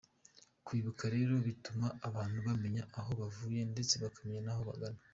[0.65, 4.99] Kwibuka rero bituma abantu bamenya aho bavuye ndetse bakamenya n’aho bagana.